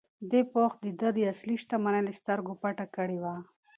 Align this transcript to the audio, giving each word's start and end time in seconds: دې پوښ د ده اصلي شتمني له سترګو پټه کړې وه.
دې 0.31 0.41
پوښ 0.53 0.71
د 0.83 0.85
ده 0.99 1.09
اصلي 1.33 1.55
شتمني 1.63 2.01
له 2.07 2.13
سترګو 2.19 2.53
پټه 2.61 2.85
کړې 2.95 3.17
وه. 3.23 3.35